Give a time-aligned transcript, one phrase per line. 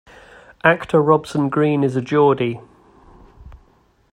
[0.63, 2.59] Actor Robson Green is a Geordie.